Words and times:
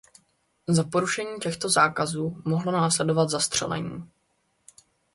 Za 0.67 0.83
porušení 0.83 1.39
těchto 1.41 1.69
zákazů 1.69 2.41
mohlo 2.45 2.71
následovat 2.71 3.29
zastřelení. 3.29 4.09